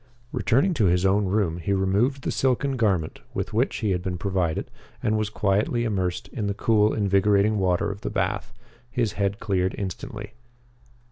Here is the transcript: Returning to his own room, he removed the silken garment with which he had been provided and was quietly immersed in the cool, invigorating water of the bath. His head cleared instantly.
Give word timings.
Returning 0.31 0.73
to 0.73 0.85
his 0.85 1.05
own 1.05 1.25
room, 1.25 1.59
he 1.59 1.73
removed 1.73 2.23
the 2.23 2.31
silken 2.31 2.75
garment 2.75 3.19
with 3.35 3.53
which 3.53 3.75
he 3.85 3.91
had 3.91 4.01
been 4.01 4.17
provided 4.17 4.71
and 5.03 5.15
was 5.15 5.29
quietly 5.29 5.83
immersed 5.83 6.27
in 6.29 6.47
the 6.47 6.55
cool, 6.55 6.91
invigorating 6.91 7.59
water 7.59 7.91
of 7.91 8.01
the 8.01 8.09
bath. 8.09 8.51
His 8.89 9.11
head 9.11 9.39
cleared 9.39 9.75
instantly. 9.77 10.33